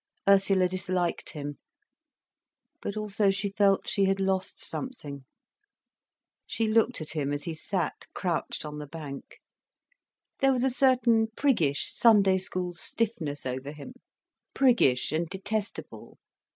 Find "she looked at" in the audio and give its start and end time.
6.47-7.11